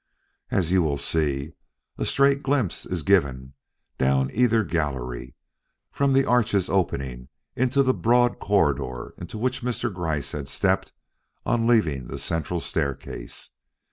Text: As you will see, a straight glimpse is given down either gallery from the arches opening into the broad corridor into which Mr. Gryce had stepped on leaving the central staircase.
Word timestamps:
As 0.49 0.71
you 0.71 0.81
will 0.81 0.97
see, 0.97 1.53
a 1.95 2.07
straight 2.07 2.41
glimpse 2.41 2.87
is 2.87 3.03
given 3.03 3.53
down 3.99 4.31
either 4.33 4.63
gallery 4.63 5.35
from 5.91 6.13
the 6.13 6.25
arches 6.25 6.69
opening 6.71 7.27
into 7.55 7.83
the 7.83 7.93
broad 7.93 8.39
corridor 8.39 9.13
into 9.19 9.37
which 9.37 9.61
Mr. 9.61 9.93
Gryce 9.93 10.31
had 10.31 10.47
stepped 10.47 10.91
on 11.45 11.67
leaving 11.67 12.07
the 12.07 12.17
central 12.17 12.59
staircase. 12.59 13.51